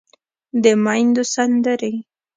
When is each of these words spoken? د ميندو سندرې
د 0.63 0.65
ميندو 0.85 1.23
سندرې 1.33 1.93